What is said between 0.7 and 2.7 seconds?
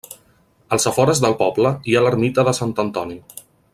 Als afores del poble hi ha l'ermita de